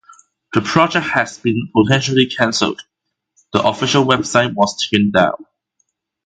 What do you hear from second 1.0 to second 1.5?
has